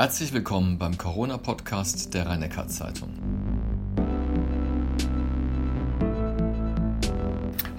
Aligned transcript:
Herzlich 0.00 0.32
willkommen 0.32 0.78
beim 0.78 0.96
Corona-Podcast 0.96 2.14
der 2.14 2.26
rhein 2.26 2.48
zeitung 2.68 3.08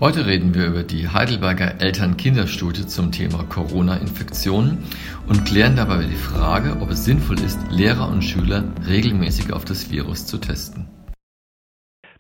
Heute 0.01 0.25
reden 0.25 0.53
wir 0.53 0.67
über 0.67 0.83
die 0.83 1.07
Heidelberger 1.07 1.79
Eltern-Kinder-Studie 1.79 2.87
zum 2.87 3.13
Thema 3.13 3.45
Corona-Infektionen 3.45 4.83
und 5.29 5.45
klären 5.45 5.77
dabei 5.77 6.03
die 6.03 6.17
Frage, 6.17 6.81
ob 6.81 6.89
es 6.89 7.05
sinnvoll 7.05 7.39
ist, 7.39 7.71
Lehrer 7.71 8.09
und 8.09 8.21
Schüler 8.21 8.65
regelmäßig 8.85 9.53
auf 9.53 9.63
das 9.63 9.89
Virus 9.89 10.25
zu 10.25 10.39
testen. 10.39 10.89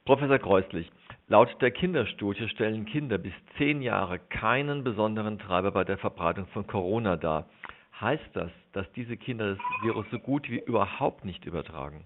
Professor 0.05 0.39
Kreuslich, 0.39 0.89
laut 1.27 1.49
der 1.59 1.71
Kinderstudie 1.71 2.47
stellen 2.47 2.85
Kinder 2.85 3.17
bis 3.17 3.33
zehn 3.57 3.81
Jahre 3.81 4.17
keinen 4.17 4.85
besonderen 4.85 5.39
Treiber 5.39 5.71
bei 5.71 5.83
der 5.83 5.97
Verbreitung 5.97 6.47
von 6.53 6.65
Corona 6.65 7.17
dar. 7.17 7.49
Heißt 8.01 8.29
das, 8.33 8.51
dass 8.71 8.89
diese 8.93 9.17
Kinder 9.17 9.55
das 9.55 9.83
Virus 9.83 10.05
so 10.09 10.19
gut 10.19 10.49
wie 10.49 10.59
überhaupt 10.59 11.25
nicht 11.25 11.45
übertragen? 11.45 12.05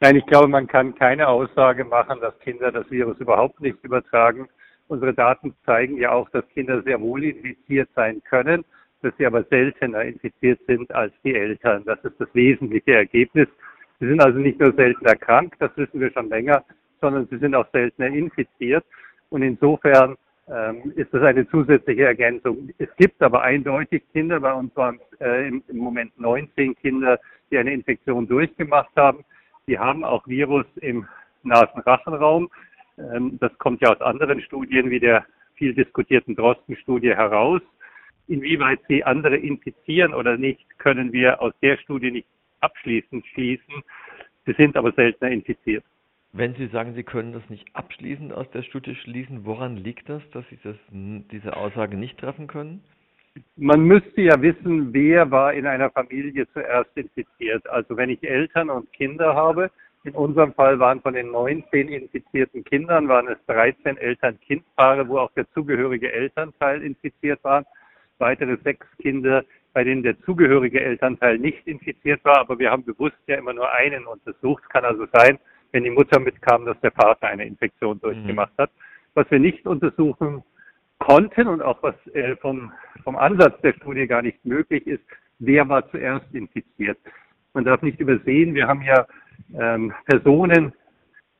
Nein, 0.00 0.16
ich 0.16 0.26
glaube, 0.26 0.48
man 0.48 0.66
kann 0.66 0.94
keine 0.94 1.28
Aussage 1.28 1.84
machen, 1.84 2.18
dass 2.20 2.38
Kinder 2.40 2.72
das 2.72 2.90
Virus 2.90 3.18
überhaupt 3.18 3.60
nicht 3.60 3.76
übertragen. 3.84 4.48
Unsere 4.88 5.12
Daten 5.12 5.54
zeigen 5.66 5.98
ja 5.98 6.12
auch, 6.12 6.28
dass 6.30 6.48
Kinder 6.48 6.82
sehr 6.82 7.00
wohl 7.00 7.24
infiziert 7.24 7.90
sein 7.94 8.22
können, 8.24 8.64
dass 9.02 9.12
sie 9.18 9.26
aber 9.26 9.44
seltener 9.44 10.02
infiziert 10.02 10.60
sind 10.66 10.90
als 10.94 11.12
die 11.24 11.34
Eltern. 11.34 11.84
Das 11.84 12.02
ist 12.04 12.18
das 12.18 12.28
wesentliche 12.32 12.94
Ergebnis. 12.94 13.48
Sie 14.00 14.08
sind 14.08 14.20
also 14.20 14.38
nicht 14.38 14.58
nur 14.58 14.72
seltener 14.72 15.14
krank, 15.14 15.54
das 15.58 15.70
wissen 15.76 16.00
wir 16.00 16.10
schon 16.10 16.30
länger, 16.30 16.64
sondern 17.00 17.28
sie 17.28 17.36
sind 17.36 17.54
auch 17.54 17.66
seltener 17.70 18.08
infiziert. 18.08 18.84
Und 19.28 19.42
insofern 19.42 20.16
ähm, 20.48 20.92
ist 20.96 21.12
das 21.14 21.22
eine 21.22 21.48
zusätzliche 21.48 22.04
Ergänzung. 22.04 22.70
Es 22.78 22.88
gibt 22.96 23.22
aber 23.22 23.42
eindeutig 23.42 24.02
Kinder, 24.12 24.40
bei 24.40 24.52
uns 24.52 24.74
waren 24.76 25.00
äh, 25.20 25.48
im, 25.48 25.62
im, 25.68 25.76
Moment 25.78 26.18
19 26.18 26.74
Kinder, 26.76 27.20
die 27.50 27.58
eine 27.58 27.72
Infektion 27.72 28.26
durchgemacht 28.26 28.90
haben. 28.96 29.24
Die 29.66 29.78
haben 29.78 30.04
auch 30.04 30.26
Virus 30.26 30.66
im 30.80 31.06
Nasenrachenraum. 31.44 32.50
Ähm, 32.98 33.38
das 33.40 33.56
kommt 33.58 33.80
ja 33.82 33.90
aus 33.90 34.00
anderen 34.00 34.40
Studien 34.42 34.90
wie 34.90 35.00
der 35.00 35.24
viel 35.54 35.74
diskutierten 35.74 36.34
Drosten-Studie 36.34 37.14
heraus. 37.14 37.62
Inwieweit 38.26 38.80
sie 38.88 39.04
andere 39.04 39.36
infizieren 39.36 40.14
oder 40.14 40.36
nicht, 40.36 40.78
können 40.78 41.12
wir 41.12 41.40
aus 41.40 41.52
der 41.62 41.76
Studie 41.78 42.10
nicht 42.10 42.28
abschließend 42.60 43.26
schließen. 43.28 43.82
Sie 44.46 44.52
sind 44.54 44.76
aber 44.76 44.92
seltener 44.92 45.30
infiziert. 45.30 45.84
Wenn 46.34 46.54
Sie 46.54 46.66
sagen, 46.68 46.94
Sie 46.94 47.02
können 47.02 47.34
das 47.34 47.48
nicht 47.50 47.68
abschließend 47.74 48.32
aus 48.32 48.50
der 48.52 48.62
Studie 48.62 48.94
schließen, 48.94 49.44
woran 49.44 49.76
liegt 49.76 50.08
das, 50.08 50.22
dass 50.30 50.48
Sie 50.48 50.58
das, 50.62 50.76
diese 50.90 51.54
Aussage 51.56 51.96
nicht 51.96 52.18
treffen 52.18 52.46
können? 52.46 52.82
Man 53.56 53.82
müsste 53.82 54.22
ja 54.22 54.40
wissen, 54.40 54.94
wer 54.94 55.30
war 55.30 55.52
in 55.52 55.66
einer 55.66 55.90
Familie 55.90 56.46
zuerst 56.52 56.90
infiziert. 56.96 57.68
Also 57.68 57.96
wenn 57.96 58.08
ich 58.08 58.22
Eltern 58.22 58.70
und 58.70 58.90
Kinder 58.94 59.34
habe, 59.34 59.70
in 60.04 60.14
unserem 60.14 60.54
Fall 60.54 60.78
waren 60.78 61.00
von 61.02 61.14
den 61.14 61.30
19 61.30 61.88
infizierten 61.88 62.64
Kindern, 62.64 63.08
waren 63.08 63.28
es 63.28 63.38
13 63.46 63.98
Eltern-Kind-Paare, 63.98 65.08
wo 65.08 65.18
auch 65.18 65.30
der 65.32 65.48
zugehörige 65.52 66.12
Elternteil 66.12 66.82
infiziert 66.82 67.44
war. 67.44 67.64
Weitere 68.18 68.56
sechs 68.64 68.86
Kinder, 68.98 69.44
bei 69.74 69.84
denen 69.84 70.02
der 70.02 70.18
zugehörige 70.22 70.80
Elternteil 70.80 71.38
nicht 71.38 71.66
infiziert 71.66 72.24
war. 72.24 72.38
Aber 72.38 72.58
wir 72.58 72.70
haben 72.70 72.84
bewusst 72.84 73.18
ja 73.26 73.36
immer 73.36 73.52
nur 73.52 73.70
einen 73.70 74.06
untersucht. 74.06 74.68
Kann 74.70 74.84
also 74.84 75.06
sein, 75.12 75.38
wenn 75.72 75.84
die 75.84 75.90
Mutter 75.90 76.20
mitkam, 76.20 76.64
dass 76.64 76.80
der 76.80 76.92
Vater 76.92 77.26
eine 77.26 77.46
Infektion 77.46 78.00
durchgemacht 78.00 78.52
hat. 78.58 78.70
Was 79.14 79.30
wir 79.30 79.38
nicht 79.38 79.66
untersuchen 79.66 80.42
konnten 80.98 81.48
und 81.48 81.62
auch 81.62 81.82
was 81.82 81.94
äh, 82.14 82.36
vom, 82.36 82.72
vom 83.02 83.16
Ansatz 83.16 83.60
der 83.62 83.72
Studie 83.74 84.06
gar 84.06 84.22
nicht 84.22 84.44
möglich 84.44 84.86
ist, 84.86 85.02
wer 85.38 85.68
war 85.68 85.90
zuerst 85.90 86.32
infiziert. 86.32 86.98
Man 87.54 87.64
darf 87.64 87.82
nicht 87.82 88.00
übersehen, 88.00 88.54
wir 88.54 88.68
haben 88.68 88.82
ja 88.82 89.06
ähm, 89.58 89.92
Personen 90.06 90.72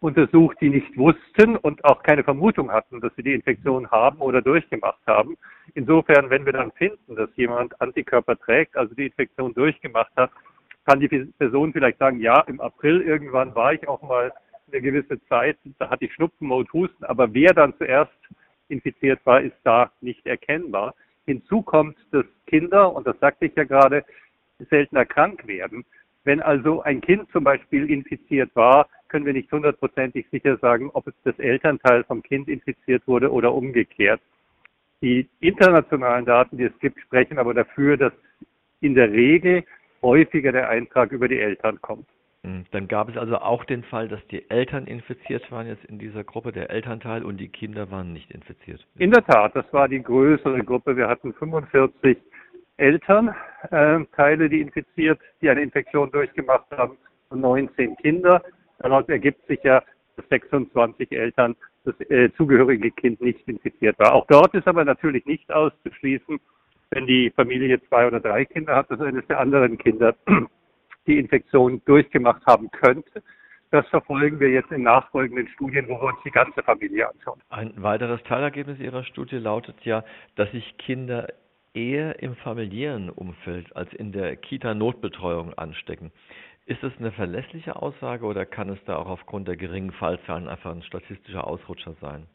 untersucht, 0.00 0.56
die 0.60 0.68
nicht 0.68 0.96
wussten 0.96 1.56
und 1.56 1.84
auch 1.84 2.02
keine 2.02 2.24
Vermutung 2.24 2.72
hatten, 2.72 3.00
dass 3.00 3.14
sie 3.16 3.22
die 3.22 3.34
Infektion 3.34 3.88
haben 3.90 4.18
oder 4.18 4.42
durchgemacht 4.42 5.00
haben. 5.06 5.36
Insofern, 5.74 6.28
wenn 6.28 6.44
wir 6.44 6.52
dann 6.52 6.72
finden, 6.72 7.14
dass 7.14 7.30
jemand 7.36 7.80
Antikörper 7.80 8.36
trägt, 8.36 8.76
also 8.76 8.94
die 8.94 9.06
Infektion 9.06 9.54
durchgemacht 9.54 10.12
hat, 10.16 10.32
kann 10.84 11.00
die 11.00 11.08
Person 11.08 11.72
vielleicht 11.72 11.98
sagen, 11.98 12.20
ja, 12.20 12.40
im 12.42 12.60
April 12.60 13.00
irgendwann 13.00 13.54
war 13.54 13.72
ich 13.72 13.86
auch 13.88 14.02
mal 14.02 14.32
eine 14.70 14.80
gewisse 14.80 15.22
Zeit, 15.26 15.58
da 15.78 15.90
hatte 15.90 16.06
ich 16.06 16.14
Schnupfen 16.14 16.50
und 16.50 16.72
Husten, 16.72 17.04
aber 17.04 17.32
wer 17.34 17.52
dann 17.52 17.74
zuerst 17.76 18.12
infiziert 18.68 19.20
war, 19.24 19.40
ist 19.40 19.56
da 19.64 19.92
nicht 20.00 20.26
erkennbar. 20.26 20.94
Hinzu 21.26 21.62
kommt, 21.62 21.96
dass 22.10 22.24
Kinder, 22.46 22.92
und 22.94 23.06
das 23.06 23.18
sagte 23.20 23.46
ich 23.46 23.54
ja 23.54 23.64
gerade, 23.64 24.04
seltener 24.70 25.04
krank 25.04 25.46
werden. 25.46 25.84
Wenn 26.24 26.40
also 26.40 26.82
ein 26.82 27.00
Kind 27.00 27.30
zum 27.32 27.44
Beispiel 27.44 27.90
infiziert 27.90 28.54
war, 28.54 28.88
können 29.08 29.26
wir 29.26 29.32
nicht 29.32 29.52
hundertprozentig 29.52 30.26
sicher 30.30 30.56
sagen, 30.58 30.90
ob 30.94 31.06
es 31.06 31.14
das 31.24 31.38
Elternteil 31.38 32.04
vom 32.04 32.22
Kind 32.22 32.48
infiziert 32.48 33.06
wurde 33.06 33.30
oder 33.30 33.52
umgekehrt. 33.52 34.20
Die 35.02 35.28
internationalen 35.40 36.24
Daten, 36.24 36.56
die 36.56 36.64
es 36.64 36.78
gibt, 36.78 37.00
sprechen 37.00 37.38
aber 37.38 37.54
dafür, 37.54 37.96
dass 37.96 38.12
in 38.80 38.94
der 38.94 39.10
Regel 39.12 39.64
häufiger 40.02 40.52
der 40.52 40.68
Eintrag 40.68 41.12
über 41.12 41.28
die 41.28 41.38
Eltern 41.38 41.80
kommt. 41.80 42.06
Hm, 42.44 42.64
dann 42.72 42.88
gab 42.88 43.08
es 43.08 43.16
also 43.16 43.38
auch 43.38 43.64
den 43.64 43.84
Fall, 43.84 44.08
dass 44.08 44.24
die 44.28 44.50
Eltern 44.50 44.86
infiziert 44.86 45.50
waren 45.52 45.68
jetzt 45.68 45.84
in 45.84 45.98
dieser 45.98 46.24
Gruppe, 46.24 46.50
der 46.50 46.70
Elternteil, 46.70 47.24
und 47.24 47.38
die 47.38 47.48
Kinder 47.48 47.90
waren 47.90 48.12
nicht 48.12 48.30
infiziert. 48.32 48.84
In 48.98 49.12
der 49.12 49.24
Tat, 49.24 49.54
das 49.54 49.72
war 49.72 49.88
die 49.88 50.02
größere 50.02 50.64
Gruppe. 50.64 50.96
Wir 50.96 51.08
hatten 51.08 51.32
45 51.34 52.18
Elternteile, 52.78 54.44
äh, 54.44 54.48
die 54.48 54.60
infiziert, 54.60 55.20
die 55.40 55.50
eine 55.50 55.62
Infektion 55.62 56.10
durchgemacht 56.10 56.66
haben, 56.72 56.96
und 57.32 57.40
19 57.40 57.96
Kinder. 57.96 58.42
Daraus 58.78 59.08
ergibt 59.08 59.46
sich 59.46 59.62
ja, 59.62 59.82
dass 60.16 60.28
26 60.28 61.10
Eltern 61.12 61.56
das 61.84 61.98
äh, 62.10 62.30
zugehörige 62.36 62.90
Kind 62.90 63.20
nicht 63.20 63.46
infiziert 63.48 63.98
war. 63.98 64.14
Auch 64.14 64.26
dort 64.26 64.54
ist 64.54 64.68
aber 64.68 64.84
natürlich 64.84 65.24
nicht 65.26 65.50
auszuschließen, 65.50 66.38
wenn 66.92 67.06
die 67.06 67.30
Familie 67.30 67.82
zwei 67.88 68.06
oder 68.06 68.20
drei 68.20 68.44
Kinder 68.44 68.76
hat, 68.76 68.90
dass 68.90 69.00
eines 69.00 69.26
der 69.26 69.40
anderen 69.40 69.78
Kinder 69.78 70.14
die 71.06 71.18
Infektion 71.18 71.80
durchgemacht 71.86 72.44
haben 72.46 72.70
könnte. 72.70 73.22
Das 73.70 73.88
verfolgen 73.88 74.38
wir 74.38 74.50
jetzt 74.50 74.70
in 74.70 74.82
nachfolgenden 74.82 75.48
Studien, 75.48 75.88
wo 75.88 75.94
wir 75.94 76.08
uns 76.08 76.18
die 76.24 76.30
ganze 76.30 76.62
Familie 76.62 77.08
anschauen. 77.08 77.40
Ein 77.48 77.72
weiteres 77.82 78.22
Teilergebnis 78.24 78.78
Ihrer 78.78 79.02
Studie 79.04 79.38
lautet 79.38 79.82
ja, 79.84 80.04
dass 80.36 80.50
sich 80.52 80.76
Kinder 80.76 81.28
eher 81.72 82.22
im 82.22 82.36
familiären 82.36 83.08
Umfeld 83.08 83.74
als 83.74 83.90
in 83.94 84.12
der 84.12 84.36
Kita-Notbetreuung 84.36 85.54
anstecken. 85.54 86.12
Ist 86.66 86.82
das 86.82 86.92
eine 86.98 87.12
verlässliche 87.12 87.76
Aussage 87.76 88.26
oder 88.26 88.44
kann 88.44 88.68
es 88.68 88.78
da 88.84 88.96
auch 88.96 89.08
aufgrund 89.08 89.48
der 89.48 89.56
geringen 89.56 89.92
Fallzahlen 89.92 90.48
einfach 90.48 90.70
ein 90.70 90.82
statistischer 90.82 91.46
Ausrutscher 91.46 91.94
sein? 92.02 92.26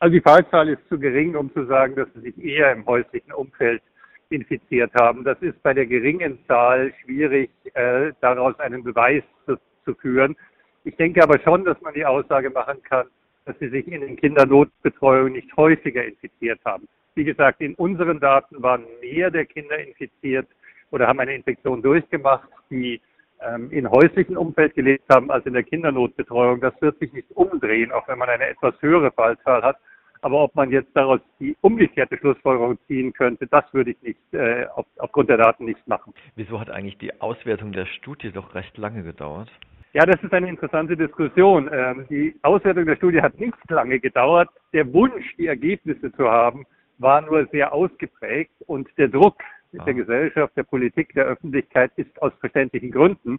Also 0.00 0.12
die 0.12 0.20
Fallzahl 0.20 0.68
ist 0.68 0.88
zu 0.88 0.98
gering, 0.98 1.34
um 1.34 1.52
zu 1.52 1.64
sagen, 1.66 1.96
dass 1.96 2.08
sie 2.14 2.20
sich 2.20 2.38
eher 2.44 2.72
im 2.72 2.86
häuslichen 2.86 3.32
Umfeld 3.32 3.82
infiziert 4.30 4.92
haben. 4.94 5.24
Das 5.24 5.40
ist 5.40 5.60
bei 5.62 5.74
der 5.74 5.86
geringen 5.86 6.38
Zahl 6.46 6.92
schwierig, 7.02 7.50
äh, 7.74 8.12
daraus 8.20 8.58
einen 8.60 8.84
Beweis 8.84 9.24
zu, 9.46 9.56
zu 9.84 9.94
führen. 9.94 10.36
Ich 10.84 10.94
denke 10.96 11.22
aber 11.22 11.40
schon, 11.40 11.64
dass 11.64 11.80
man 11.80 11.94
die 11.94 12.04
Aussage 12.04 12.50
machen 12.50 12.80
kann, 12.84 13.08
dass 13.44 13.58
sie 13.58 13.68
sich 13.68 13.88
in 13.88 14.02
den 14.02 14.16
Kindernotbetreuungen 14.16 15.32
nicht 15.32 15.56
häufiger 15.56 16.04
infiziert 16.04 16.60
haben. 16.64 16.86
Wie 17.14 17.24
gesagt, 17.24 17.60
in 17.60 17.74
unseren 17.74 18.20
Daten 18.20 18.62
waren 18.62 18.84
mehr 19.00 19.30
der 19.30 19.46
Kinder 19.46 19.78
infiziert 19.78 20.46
oder 20.92 21.08
haben 21.08 21.18
eine 21.18 21.34
Infektion 21.34 21.82
durchgemacht, 21.82 22.48
die 22.70 23.00
ähm, 23.40 23.70
in 23.72 23.90
häuslichen 23.90 24.36
Umfeld 24.36 24.74
gelebt 24.74 25.04
haben 25.12 25.30
als 25.30 25.44
in 25.46 25.54
der 25.54 25.64
Kindernotbetreuung. 25.64 26.60
Das 26.60 26.80
wird 26.80 26.98
sich 27.00 27.12
nicht 27.12 27.30
umdrehen, 27.32 27.90
auch 27.90 28.06
wenn 28.06 28.18
man 28.18 28.28
eine 28.28 28.48
etwas 28.48 28.80
höhere 28.80 29.10
Fallzahl 29.10 29.62
hat. 29.62 29.78
Aber 30.20 30.42
ob 30.42 30.54
man 30.54 30.70
jetzt 30.70 30.90
daraus 30.94 31.20
die 31.38 31.56
umgekehrte 31.60 32.16
Schlussfolgerung 32.18 32.78
ziehen 32.86 33.12
könnte, 33.12 33.46
das 33.46 33.64
würde 33.72 33.92
ich 33.92 34.02
nicht 34.02 34.18
äh, 34.32 34.66
auf, 34.74 34.86
aufgrund 34.98 35.30
der 35.30 35.36
Daten 35.36 35.64
nicht 35.64 35.86
machen. 35.86 36.12
Wieso 36.36 36.60
hat 36.60 36.70
eigentlich 36.70 36.98
die 36.98 37.20
Auswertung 37.20 37.72
der 37.72 37.86
Studie 37.86 38.32
doch 38.32 38.54
recht 38.54 38.76
lange 38.78 39.02
gedauert? 39.02 39.50
Ja, 39.94 40.04
das 40.04 40.22
ist 40.22 40.32
eine 40.32 40.48
interessante 40.48 40.96
Diskussion. 40.96 41.70
Ähm, 41.72 42.06
die 42.10 42.34
Auswertung 42.42 42.86
der 42.86 42.96
Studie 42.96 43.22
hat 43.22 43.38
nicht 43.40 43.56
lange 43.68 43.98
gedauert. 43.98 44.48
Der 44.72 44.92
Wunsch, 44.92 45.34
die 45.36 45.46
Ergebnisse 45.46 46.12
zu 46.12 46.28
haben, 46.28 46.66
war 46.98 47.22
nur 47.22 47.46
sehr 47.46 47.72
ausgeprägt 47.72 48.52
und 48.66 48.88
der 48.98 49.08
Druck 49.08 49.42
ah. 49.78 49.84
der 49.84 49.94
Gesellschaft, 49.94 50.56
der 50.56 50.64
Politik, 50.64 51.14
der 51.14 51.24
Öffentlichkeit 51.24 51.92
ist 51.96 52.20
aus 52.20 52.32
verständlichen 52.40 52.90
Gründen, 52.90 53.38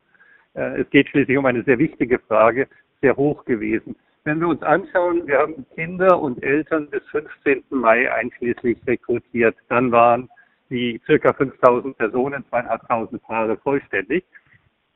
äh, 0.56 0.81
es 0.81 0.89
geht 0.89 1.09
schließlich 1.09 1.38
um 1.38 1.45
eine 1.45 1.63
sehr 1.63 1.77
wichtige 1.77 2.19
Frage, 2.19 2.68
sehr 3.01 3.15
hoch 3.15 3.45
gewesen. 3.45 3.95
Wenn 4.25 4.39
wir 4.42 4.48
uns 4.48 4.62
anschauen, 4.63 5.25
wir 5.27 5.39
haben 5.39 5.66
Kinder 5.75 6.19
und 6.19 6.44
Eltern 6.44 6.89
bis 6.89 7.01
15. 7.10 7.63
Mai 7.69 8.12
einschließlich 8.12 8.77
rekrutiert. 8.86 9.56
Dann 9.69 9.92
waren 9.92 10.30
die 10.69 11.01
circa 11.06 11.33
5000 11.33 11.98
Personen, 11.98 12.45
zweieinhalbtausend 12.50 13.21
Paare 13.24 13.57
vollständig. 13.57 14.25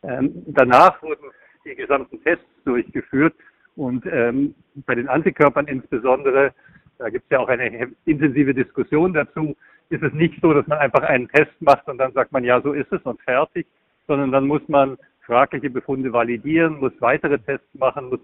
Ähm, 0.04 0.44
danach 0.48 1.02
wurden 1.02 1.31
die 1.66 1.75
gesamten 1.75 2.22
Tests 2.24 2.46
durchgeführt 2.66 3.34
und 3.75 4.06
ähm, 4.06 4.54
bei 4.86 4.96
den 4.96 5.08
Antikörpern 5.08 5.68
insbesondere, 5.68 6.54
da 6.98 7.10
gibt 7.10 7.25
es 7.25 7.30
ja 7.31 7.40
auch 7.40 7.48
eine 7.48 7.92
intensive 8.06 8.54
Diskussion 8.54 9.14
dazu, 9.14 9.56
ist 9.90 10.04
es 10.04 10.14
nicht 10.14 10.40
so, 10.42 10.54
dass 10.54 10.68
man 10.68 10.80
einfach 10.80 11.04
einen 11.04 11.28
Test 11.30 11.54
macht 11.60 11.88
und 11.88 11.98
dann 11.98 12.14
sagt 12.14 12.31
man, 12.31 12.44
ja, 12.44 12.62
so 12.62 12.74
ist 12.74 12.92
es 12.92 13.02
und 13.04 13.22
fertig, 13.22 13.66
sondern 14.08 14.31
dann 14.31 14.46
muss 14.46 14.68
man 14.68 14.98
fragliche 15.25 15.70
Befunde 15.70 16.12
validieren, 16.12 16.80
muss 16.80 16.94
weitere 17.00 17.40
Tests 17.40 17.74
machen, 17.74 18.10
muss 18.10 18.20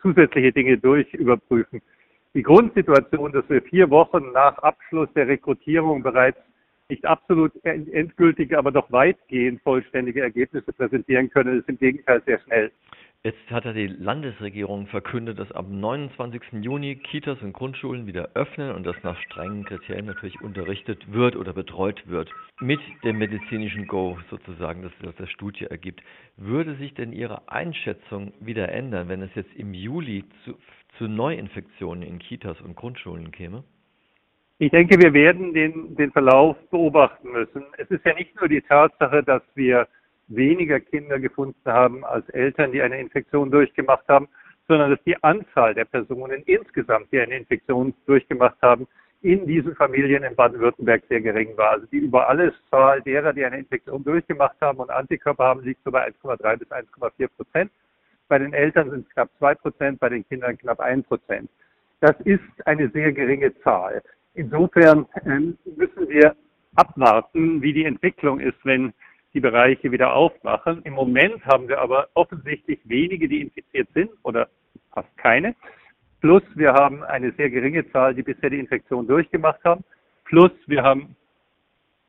zusätzliche 0.00 0.52
Dinge 0.52 0.78
durchüberprüfen. 0.78 1.82
Die 2.34 2.42
Grundsituation, 2.42 3.32
dass 3.32 3.48
wir 3.48 3.60
vier 3.62 3.90
Wochen 3.90 4.32
nach 4.32 4.56
Abschluss 4.58 5.08
der 5.14 5.28
Rekrutierung 5.28 6.02
bereits 6.02 6.38
nicht 6.88 7.04
absolut 7.04 7.52
endgültige, 7.64 8.58
aber 8.58 8.70
doch 8.70 8.90
weitgehend 8.90 9.62
vollständige 9.62 10.22
Ergebnisse 10.22 10.72
präsentieren 10.72 11.30
können, 11.30 11.60
ist 11.60 11.68
im 11.68 11.78
Gegenteil 11.78 12.22
sehr 12.26 12.38
schnell. 12.40 12.70
Jetzt 13.24 13.52
hat 13.52 13.64
ja 13.64 13.72
die 13.72 13.86
Landesregierung 13.86 14.88
verkündet, 14.88 15.38
dass 15.38 15.52
am 15.52 15.78
29. 15.78 16.42
Juni 16.60 16.96
Kitas 16.96 17.40
und 17.40 17.52
Grundschulen 17.52 18.04
wieder 18.08 18.30
öffnen 18.34 18.74
und 18.74 18.84
dass 18.84 18.96
nach 19.04 19.16
strengen 19.20 19.64
Kriterien 19.64 20.06
natürlich 20.06 20.40
unterrichtet 20.40 21.12
wird 21.12 21.36
oder 21.36 21.52
betreut 21.52 22.02
wird. 22.08 22.28
Mit 22.58 22.80
dem 23.04 23.18
medizinischen 23.18 23.86
Go 23.86 24.18
sozusagen, 24.28 24.82
das 24.82 25.08
aus 25.08 25.14
der 25.14 25.28
Studie 25.28 25.66
ergibt. 25.66 26.02
Würde 26.36 26.74
sich 26.74 26.94
denn 26.94 27.12
Ihre 27.12 27.48
Einschätzung 27.48 28.32
wieder 28.40 28.72
ändern, 28.72 29.08
wenn 29.08 29.22
es 29.22 29.32
jetzt 29.36 29.54
im 29.54 29.72
Juli 29.72 30.24
zu, 30.44 30.58
zu 30.98 31.06
Neuinfektionen 31.06 32.02
in 32.02 32.18
Kitas 32.18 32.60
und 32.60 32.74
Grundschulen 32.74 33.30
käme? 33.30 33.62
Ich 34.58 34.72
denke, 34.72 35.00
wir 35.00 35.12
werden 35.12 35.54
den, 35.54 35.94
den 35.94 36.10
Verlauf 36.10 36.56
beobachten 36.70 37.30
müssen. 37.30 37.62
Es 37.78 37.88
ist 37.88 38.04
ja 38.04 38.14
nicht 38.14 38.34
nur 38.40 38.48
die 38.48 38.62
Tatsache, 38.62 39.22
dass 39.22 39.42
wir 39.54 39.86
weniger 40.34 40.80
Kinder 40.80 41.18
gefunden 41.18 41.70
haben 41.70 42.04
als 42.04 42.28
Eltern, 42.30 42.72
die 42.72 42.82
eine 42.82 43.00
Infektion 43.00 43.50
durchgemacht 43.50 44.06
haben, 44.08 44.28
sondern 44.68 44.90
dass 44.90 45.02
die 45.04 45.22
Anzahl 45.22 45.74
der 45.74 45.84
Personen 45.84 46.42
insgesamt, 46.46 47.12
die 47.12 47.20
eine 47.20 47.36
Infektion 47.36 47.94
durchgemacht 48.06 48.56
haben, 48.62 48.86
in 49.22 49.46
diesen 49.46 49.76
Familien 49.76 50.24
in 50.24 50.34
Baden-Württemberg 50.34 51.04
sehr 51.08 51.20
gering 51.20 51.56
war. 51.56 51.70
Also 51.70 51.86
die 51.86 51.98
über 51.98 52.28
alles 52.28 52.52
Zahl 52.70 53.00
derer, 53.02 53.32
die 53.32 53.44
eine 53.44 53.58
Infektion 53.58 54.02
durchgemacht 54.02 54.56
haben 54.60 54.78
und 54.78 54.90
Antikörper 54.90 55.44
haben, 55.44 55.62
liegt 55.62 55.82
so 55.84 55.92
bei 55.92 56.08
1,3 56.08 56.56
bis 56.56 56.68
1,4 56.70 57.28
Prozent. 57.28 57.70
Bei 58.28 58.38
den 58.38 58.52
Eltern 58.52 58.90
sind 58.90 59.06
es 59.06 59.12
knapp 59.12 59.30
2 59.38 59.54
Prozent, 59.56 60.00
bei 60.00 60.08
den 60.08 60.26
Kindern 60.26 60.58
knapp 60.58 60.80
1 60.80 61.06
Prozent. 61.06 61.48
Das 62.00 62.18
ist 62.24 62.40
eine 62.64 62.88
sehr 62.88 63.12
geringe 63.12 63.56
Zahl. 63.60 64.02
Insofern 64.34 65.06
ähm, 65.24 65.56
müssen 65.76 66.08
wir 66.08 66.34
abwarten, 66.74 67.62
wie 67.62 67.72
die 67.72 67.84
Entwicklung 67.84 68.40
ist, 68.40 68.58
wenn 68.64 68.92
die 69.34 69.40
Bereiche 69.40 69.90
wieder 69.92 70.14
aufmachen. 70.14 70.82
Im 70.84 70.94
Moment 70.94 71.44
haben 71.46 71.68
wir 71.68 71.80
aber 71.80 72.08
offensichtlich 72.14 72.80
wenige, 72.84 73.28
die 73.28 73.42
infiziert 73.42 73.88
sind 73.94 74.10
oder 74.22 74.48
fast 74.92 75.16
keine. 75.16 75.54
Plus 76.20 76.42
wir 76.54 76.72
haben 76.72 77.02
eine 77.02 77.32
sehr 77.32 77.50
geringe 77.50 77.90
Zahl, 77.90 78.14
die 78.14 78.22
bisher 78.22 78.50
die 78.50 78.60
Infektion 78.60 79.06
durchgemacht 79.06 79.62
haben. 79.64 79.82
Plus 80.24 80.52
wir 80.66 80.82
haben 80.82 81.16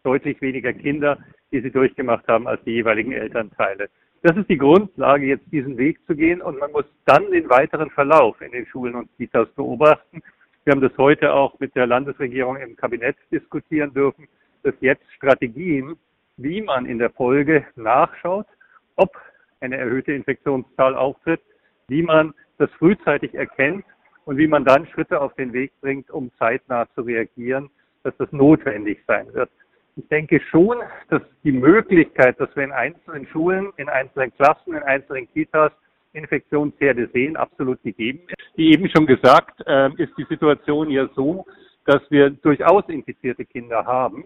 deutlich 0.04 0.42
weniger 0.42 0.74
Kinder, 0.74 1.18
die 1.52 1.62
sie 1.62 1.72
durchgemacht 1.72 2.28
haben 2.28 2.48
als 2.48 2.64
die 2.64 2.72
jeweiligen 2.72 3.14
Elternteile. 3.14 3.90
Das 4.22 4.38
ist 4.38 4.50
die 4.50 4.58
Grundlage, 4.58 5.26
jetzt 5.26 5.52
diesen 5.52 5.78
Weg 5.78 6.00
zu 6.08 6.16
gehen 6.16 6.42
und 6.42 6.58
man 6.60 6.72
muss 6.72 6.86
dann 7.06 7.30
den 7.32 7.50
weiteren 7.50 7.90
Verlauf 7.90 8.40
in 8.42 8.52
den 8.52 8.66
Schulen 8.68 8.96
und 8.96 9.10
Kitas 9.18 9.50
beobachten. 9.50 10.22
Wir 10.64 10.72
haben 10.72 10.82
das 10.82 10.98
heute 10.98 11.34
auch 11.34 11.60
mit 11.60 11.76
der 11.76 11.88
Landesregierung 11.88 12.56
im 12.58 12.76
Kabinett 12.78 13.18
diskutieren 13.32 13.94
dürfen, 13.94 14.28
dass 14.64 14.74
jetzt 14.80 15.04
Strategien 15.16 15.98
wie 16.38 16.62
man 16.62 16.86
in 16.86 17.00
der 17.00 17.10
Folge 17.10 17.66
nachschaut, 17.76 18.48
ob 18.96 19.16
eine 19.62 19.78
erhöhte 19.78 20.14
Infektionszahl 20.14 20.96
auftritt, 20.96 21.42
wie 21.88 22.04
man 22.04 22.34
das 22.58 22.70
frühzeitig 22.72 23.34
erkennt 23.34 23.86
und 24.26 24.38
wie 24.38 24.48
man 24.48 24.66
dann 24.66 24.88
Schritte 24.88 25.20
auf 25.20 25.34
den 25.36 25.54
Weg 25.54 25.72
bringt, 25.82 26.10
um 26.10 26.32
zeitnah 26.38 26.88
zu 26.96 27.02
reagieren, 27.02 27.70
dass 28.04 28.16
das 28.18 28.32
notwendig 28.32 29.00
sein 29.08 29.34
wird. 29.34 29.50
Ich 29.96 30.08
denke 30.08 30.42
schon, 30.50 30.80
dass 31.10 31.22
die 31.44 31.52
Möglichkeit, 31.52 32.40
dass 32.40 32.54
wir 32.56 32.64
in 32.64 32.72
einzelnen 32.72 33.28
Schulen, 33.28 33.72
in 33.78 33.90
einzelnen 33.90 34.34
Klassen, 34.36 34.74
in 34.74 34.84
einzelnen 34.84 35.32
Kitas 35.32 35.72
Infektionsherde 36.14 37.10
sehen, 37.12 37.36
absolut 37.36 37.82
gegeben 37.84 38.22
ist. 38.28 38.58
Wie 38.58 38.72
eben 38.72 38.90
schon 38.90 39.06
gesagt, 39.06 39.62
äh, 39.66 39.90
ist 40.02 40.14
die 40.18 40.26
Situation 40.26 40.90
ja 40.90 41.10
so, 41.16 41.46
dass 41.86 42.02
wir 42.10 42.30
durchaus 42.30 42.88
infizierte 42.88 43.46
Kinder 43.46 43.86
haben. 43.86 44.26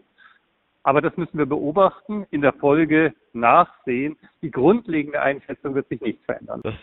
Aber 0.87 1.01
das 1.01 1.17
müssen 1.17 1.37
wir 1.37 1.45
beobachten, 1.45 2.25
in 2.31 2.39
der 2.39 2.53
Folge 2.53 3.13
nachsehen. 3.33 4.15
Die 4.41 4.49
grundlegende 4.49 5.21
Einschätzung 5.21 5.75
wird 5.75 5.89
sich 5.89 5.99
nicht 5.99 6.23
verändern. 6.23 6.61
Das 6.63 6.75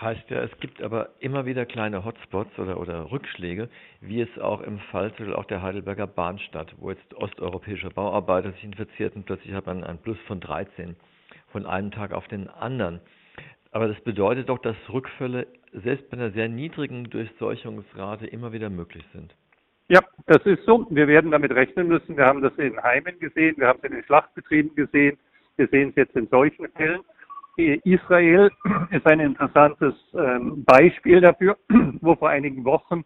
heißt 0.00 0.30
ja, 0.30 0.40
es 0.40 0.60
gibt 0.60 0.82
aber 0.82 1.10
immer 1.18 1.44
wieder 1.44 1.66
kleine 1.66 2.02
Hotspots 2.02 2.58
oder, 2.58 2.80
oder 2.80 3.12
Rückschläge, 3.12 3.68
wie 4.00 4.22
es 4.22 4.38
auch 4.38 4.62
im 4.62 4.78
Fall 4.90 5.12
auch 5.34 5.44
der 5.44 5.60
Heidelberger 5.60 6.06
Bahnstadt, 6.06 6.74
wo 6.78 6.88
jetzt 6.88 7.12
osteuropäische 7.12 7.90
Bauarbeiter 7.90 8.50
sich 8.52 8.64
infizierten, 8.64 9.24
plötzlich 9.24 9.52
hat 9.52 9.66
man 9.66 9.84
ein 9.84 9.98
Plus 9.98 10.16
von 10.26 10.40
13 10.40 10.96
von 11.52 11.66
einem 11.66 11.90
Tag 11.90 12.14
auf 12.14 12.26
den 12.28 12.48
anderen. 12.48 13.02
Aber 13.72 13.88
das 13.88 14.00
bedeutet 14.00 14.48
doch, 14.48 14.58
dass 14.60 14.76
Rückfälle 14.88 15.46
selbst 15.74 16.08
bei 16.08 16.16
einer 16.16 16.30
sehr 16.30 16.48
niedrigen 16.48 17.10
Durchseuchungsrate 17.10 18.26
immer 18.26 18.52
wieder 18.52 18.70
möglich 18.70 19.04
sind. 19.12 19.34
Ja, 19.90 19.98
das 20.26 20.40
ist 20.46 20.64
so. 20.66 20.86
Wir 20.88 21.08
werden 21.08 21.32
damit 21.32 21.50
rechnen 21.50 21.88
müssen. 21.88 22.16
Wir 22.16 22.24
haben 22.24 22.42
das 22.42 22.56
in 22.58 22.80
Heimen 22.80 23.18
gesehen, 23.18 23.56
wir 23.58 23.66
haben 23.66 23.80
es 23.82 23.90
in 23.90 23.96
den 23.96 24.04
Schlachtbetrieben 24.04 24.72
gesehen, 24.76 25.18
wir 25.56 25.66
sehen 25.66 25.88
es 25.88 25.96
jetzt 25.96 26.14
in 26.14 26.28
solchen 26.28 26.68
Fällen. 26.76 27.00
Israel 27.56 28.50
ist 28.92 29.04
ein 29.04 29.18
interessantes 29.18 29.94
ähm, 30.14 30.64
Beispiel 30.64 31.20
dafür, 31.20 31.58
wo 32.00 32.14
vor 32.14 32.28
einigen 32.28 32.64
Wochen 32.64 33.04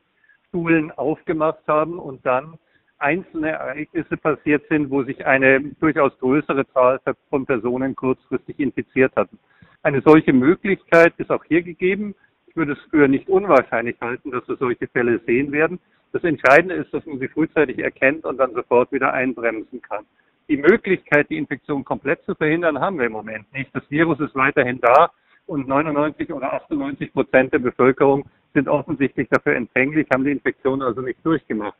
Schulen 0.51 0.93
aufgemacht 0.93 1.67
haben 1.67 1.99
und 1.99 2.25
dann 2.27 2.59
einzelne 2.99 3.53
Ereignisse 3.53 4.19
passiert 4.19 4.69
sind, 4.69 4.91
wo 4.91 5.05
sich 5.05 5.25
eine 5.25 5.63
durchaus 5.81 6.13
größere 6.19 6.69
Zahl 6.75 7.01
von 7.31 7.47
Personen 7.47 7.97
kurzfristig 7.97 8.61
infiziert 8.61 9.17
hatten. 9.17 9.39
Eine 9.83 10.03
solche 10.03 10.35
Möglichkeit 10.35 11.15
ist 11.17 11.31
auch 11.31 11.45
hier 11.45 11.63
gegeben. 11.63 12.15
Ich 12.47 12.55
würde 12.57 12.73
es 12.73 12.91
für 12.91 13.09
nicht 13.09 13.31
unwahrscheinlich 13.31 13.99
halten, 14.03 14.31
dass 14.33 14.47
wir 14.47 14.57
solche 14.57 14.87
Fälle 14.89 15.19
sehen 15.27 15.51
werden. 15.51 15.81
Das 16.15 16.23
Entscheidende 16.23 16.77
ist, 16.77 16.95
dass 16.95 17.05
man 17.07 17.19
sie 17.19 17.27
frühzeitig 17.27 17.81
erkennt 17.81 18.25
und 18.25 18.39
dann 18.39 18.55
sofort 18.55 18.93
wieder 18.93 19.13
einbremsen 19.13 19.83
kann. 19.83 20.05
Die 20.49 20.57
Möglichkeit, 20.57 21.29
die 21.29 21.37
Infektion 21.37 21.85
komplett 21.85 22.23
zu 22.25 22.37
verhindern, 22.37 22.79
haben 22.79 23.01
wir 23.01 23.07
im 23.07 23.13
Moment 23.13 23.53
nicht. 23.53 23.75
Das 23.75 23.83
Virus 23.91 24.21
ist 24.21 24.33
weiterhin 24.37 24.81
da 24.81 25.11
und 25.47 25.67
99 25.67 26.33
oder 26.33 26.53
98 26.53 27.13
Prozent 27.13 27.53
der 27.53 27.59
Bevölkerung 27.59 28.27
sind 28.53 28.69
offensichtlich 28.69 29.29
dafür 29.29 29.57
empfänglich, 29.57 30.07
haben 30.15 30.23
die 30.23 30.31
Infektion 30.31 30.83
also 30.83 31.01
nicht 31.01 31.19
durchgemacht. 31.27 31.77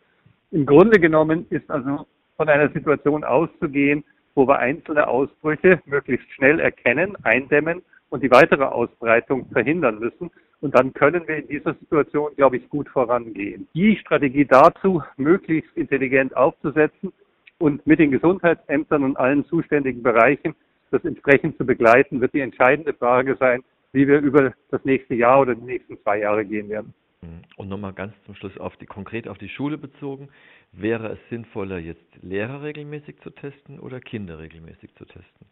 Im 0.51 0.67
Grunde 0.67 0.99
genommen 0.99 1.47
ist 1.51 1.71
also 1.71 2.05
von 2.37 2.49
einer 2.49 2.71
Situation 2.71 3.23
auszugehen, 3.23 4.03
wo 4.35 4.49
wir 4.49 4.59
einzelne 4.59 5.07
Ausbrüche 5.07 5.81
möglichst 5.87 6.29
schnell 6.33 6.59
erkennen, 6.59 7.17
eindämmen 7.23 7.83
und 8.11 8.25
die 8.25 8.33
weitere 8.33 8.65
Ausbreitung 8.65 9.47
verhindern 9.53 10.01
müssen. 10.01 10.33
Und 10.65 10.75
dann 10.75 10.95
können 10.95 11.29
wir 11.29 11.37
in 11.37 11.47
dieser 11.47 11.75
Situation, 11.75 12.35
glaube 12.37 12.57
ich, 12.57 12.67
gut 12.71 12.89
vorangehen. 12.89 13.69
Die 13.75 13.99
Strategie 13.99 14.47
dazu, 14.47 15.03
möglichst 15.19 15.77
intelligent 15.77 16.35
aufzusetzen 16.35 17.13
und 17.59 17.87
mit 17.87 17.99
den 17.99 18.11
Gesundheitsämtern 18.11 19.05
und 19.05 19.19
allen 19.19 19.45
zuständigen 19.45 20.03
Bereichen 20.03 20.55
das 20.91 21.05
entsprechend 21.05 21.59
zu 21.59 21.67
begleiten, 21.67 22.23
wird 22.23 22.33
die 22.33 22.41
entscheidende 22.41 22.95
Frage 22.95 23.37
sein, 23.39 23.63
wie 23.93 24.09
wir 24.09 24.21
über 24.21 24.55
das 24.71 24.83
nächste 24.87 25.15
Jahr 25.15 25.43
oder 25.43 25.55
die 25.55 25.67
nächsten 25.67 26.01
zwei 26.01 26.21
Jahre 26.21 26.47
gehen 26.47 26.71
werden. 26.71 26.95
Mhm. 27.21 27.43
Und 27.59 27.69
nochmal 27.69 27.93
ganz 27.93 28.15
zum 28.25 28.35
Schluss 28.35 28.57
auf 28.57 28.75
die, 28.79 28.87
konkret 28.87 29.29
auf 29.29 29.37
die 29.37 29.51
Schule 29.51 29.77
bezogen. 29.77 30.31
Wäre 30.73 31.09
es 31.09 31.19
sinnvoller, 31.29 31.77
jetzt 31.77 32.07
Lehrer 32.23 32.63
regelmäßig 32.63 33.21
zu 33.21 33.29
testen 33.29 33.81
oder 33.81 34.01
Kinder 34.01 34.39
regelmäßig 34.39 34.95
zu 34.95 35.05
testen? 35.05 35.47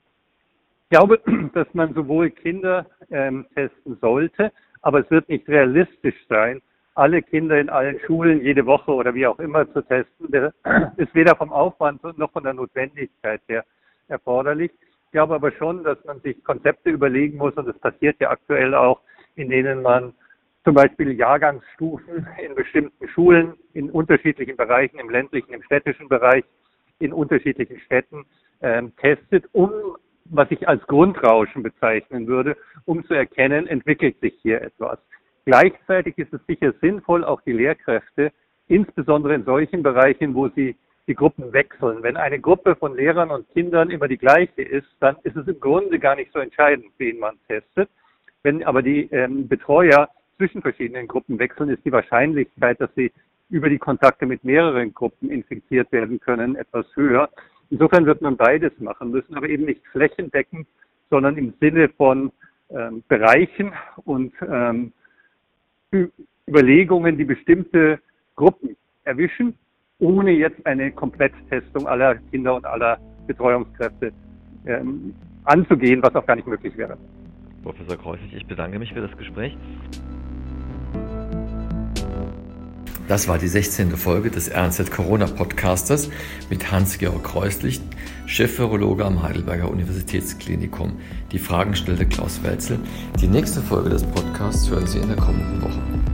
Ich 0.84 0.96
glaube, 0.96 1.20
dass 1.52 1.66
man 1.74 1.92
sowohl 1.92 2.30
Kinder 2.30 2.86
ähm, 3.10 3.44
testen 3.54 3.98
sollte, 4.00 4.50
aber 4.82 5.00
es 5.00 5.10
wird 5.10 5.28
nicht 5.28 5.48
realistisch 5.48 6.16
sein, 6.28 6.60
alle 6.94 7.22
Kinder 7.22 7.58
in 7.58 7.70
allen 7.70 7.98
Schulen 8.00 8.42
jede 8.42 8.66
Woche 8.66 8.92
oder 8.92 9.14
wie 9.14 9.26
auch 9.26 9.38
immer 9.38 9.70
zu 9.72 9.80
testen. 9.82 10.30
Das 10.30 10.52
ist 10.96 11.14
weder 11.14 11.34
vom 11.36 11.52
Aufwand 11.52 12.02
noch 12.18 12.30
von 12.32 12.44
der 12.44 12.52
Notwendigkeit 12.52 13.40
her 13.48 13.64
erforderlich. 14.08 14.70
Ich 15.06 15.12
glaube 15.12 15.34
aber 15.34 15.52
schon, 15.52 15.84
dass 15.84 16.02
man 16.04 16.20
sich 16.20 16.42
Konzepte 16.44 16.90
überlegen 16.90 17.38
muss 17.38 17.54
und 17.54 17.66
das 17.66 17.78
passiert 17.78 18.20
ja 18.20 18.30
aktuell 18.30 18.74
auch, 18.74 19.00
in 19.36 19.48
denen 19.48 19.82
man 19.82 20.12
zum 20.64 20.74
Beispiel 20.74 21.12
Jahrgangsstufen 21.12 22.26
in 22.42 22.54
bestimmten 22.54 23.08
Schulen 23.08 23.54
in 23.72 23.90
unterschiedlichen 23.90 24.56
Bereichen, 24.56 24.98
im 24.98 25.10
ländlichen, 25.10 25.52
im 25.54 25.62
städtischen 25.62 26.08
Bereich, 26.08 26.44
in 26.98 27.12
unterschiedlichen 27.12 27.80
Städten 27.80 28.24
ähm, 28.60 28.92
testet, 28.96 29.44
um 29.52 29.96
was 30.32 30.50
ich 30.50 30.66
als 30.66 30.84
Grundrauschen 30.86 31.62
bezeichnen 31.62 32.26
würde, 32.26 32.56
um 32.86 33.04
zu 33.04 33.14
erkennen, 33.14 33.66
entwickelt 33.66 34.18
sich 34.20 34.34
hier 34.42 34.62
etwas. 34.62 34.98
Gleichzeitig 35.44 36.16
ist 36.18 36.32
es 36.32 36.40
sicher 36.46 36.72
sinnvoll, 36.80 37.24
auch 37.24 37.42
die 37.42 37.52
Lehrkräfte, 37.52 38.32
insbesondere 38.68 39.34
in 39.34 39.44
solchen 39.44 39.82
Bereichen, 39.82 40.34
wo 40.34 40.48
sie 40.48 40.76
die 41.06 41.14
Gruppen 41.14 41.52
wechseln. 41.52 42.02
Wenn 42.02 42.16
eine 42.16 42.38
Gruppe 42.38 42.76
von 42.76 42.96
Lehrern 42.96 43.30
und 43.30 43.48
Kindern 43.50 43.90
immer 43.90 44.08
die 44.08 44.18
gleiche 44.18 44.62
ist, 44.62 44.88
dann 45.00 45.16
ist 45.24 45.36
es 45.36 45.46
im 45.48 45.60
Grunde 45.60 45.98
gar 45.98 46.16
nicht 46.16 46.32
so 46.32 46.38
entscheidend, 46.38 46.86
wen 46.98 47.18
man 47.18 47.36
testet. 47.48 47.90
Wenn 48.42 48.62
aber 48.64 48.82
die 48.82 49.08
ähm, 49.12 49.48
Betreuer 49.48 50.08
zwischen 50.36 50.62
verschiedenen 50.62 51.08
Gruppen 51.08 51.38
wechseln, 51.38 51.68
ist 51.70 51.84
die 51.84 51.92
Wahrscheinlichkeit, 51.92 52.80
dass 52.80 52.90
sie 52.94 53.12
über 53.50 53.68
die 53.68 53.78
Kontakte 53.78 54.26
mit 54.26 54.44
mehreren 54.44 54.94
Gruppen 54.94 55.30
infiziert 55.30 55.92
werden 55.92 56.20
können, 56.20 56.56
etwas 56.56 56.86
höher. 56.94 57.28
Insofern 57.72 58.04
wird 58.04 58.20
man 58.20 58.36
beides 58.36 58.70
machen 58.80 59.12
müssen, 59.12 59.34
aber 59.34 59.48
eben 59.48 59.64
nicht 59.64 59.80
flächendeckend, 59.92 60.66
sondern 61.08 61.38
im 61.38 61.54
Sinne 61.58 61.88
von 61.88 62.30
ähm, 62.68 63.02
Bereichen 63.08 63.72
und 64.04 64.34
ähm, 64.46 64.92
Überlegungen, 66.46 67.16
die 67.16 67.24
bestimmte 67.24 67.98
Gruppen 68.36 68.76
erwischen, 69.04 69.54
ohne 70.00 70.32
jetzt 70.32 70.66
eine 70.66 70.92
Kompletttestung 70.92 71.86
aller 71.86 72.16
Kinder 72.30 72.56
und 72.56 72.66
aller 72.66 72.98
Betreuungskräfte 73.26 74.12
ähm, 74.66 75.14
anzugehen, 75.44 76.02
was 76.02 76.14
auch 76.14 76.26
gar 76.26 76.36
nicht 76.36 76.46
möglich 76.46 76.76
wäre. 76.76 76.98
Professor 77.62 77.96
Kreuzig, 77.96 78.34
ich 78.34 78.46
bedanke 78.46 78.78
mich 78.78 78.92
für 78.92 79.00
das 79.00 79.16
Gespräch. 79.16 79.56
Das 83.12 83.28
war 83.28 83.36
die 83.36 83.46
16. 83.46 83.94
Folge 83.98 84.30
des 84.30 84.50
RNZ 84.50 84.90
Corona 84.90 85.26
Podcasters 85.26 86.08
mit 86.48 86.72
Hans-Georg 86.72 87.22
Kreuslicht, 87.22 87.82
Chef-Virologe 88.24 89.04
am 89.04 89.22
Heidelberger 89.22 89.70
Universitätsklinikum. 89.70 90.94
Die 91.30 91.38
Fragen 91.38 91.76
stellte 91.76 92.06
Klaus 92.06 92.42
Welzel. 92.42 92.78
Die 93.20 93.28
nächste 93.28 93.60
Folge 93.60 93.90
des 93.90 94.02
Podcasts 94.02 94.70
hören 94.70 94.86
Sie 94.86 95.00
in 95.00 95.08
der 95.08 95.18
kommenden 95.18 95.60
Woche. 95.60 96.11